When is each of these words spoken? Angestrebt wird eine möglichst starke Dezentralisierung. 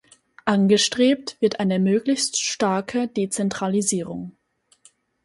Angestrebt 0.45 1.37
wird 1.41 1.59
eine 1.59 1.77
möglichst 1.77 2.41
starke 2.41 3.07
Dezentralisierung. 3.07 4.35